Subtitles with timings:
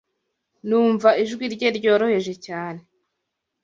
[0.67, 2.81] Numva ijwi rye ryoroheje cyane